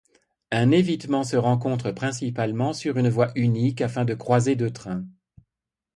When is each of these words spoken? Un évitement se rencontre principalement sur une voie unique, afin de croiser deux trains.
Un 0.49 0.71
évitement 0.71 1.23
se 1.23 1.35
rencontre 1.37 1.91
principalement 1.91 2.73
sur 2.73 2.97
une 2.97 3.09
voie 3.09 3.31
unique, 3.35 3.81
afin 3.81 4.03
de 4.03 4.15
croiser 4.15 4.55
deux 4.55 4.71
trains. 4.71 5.05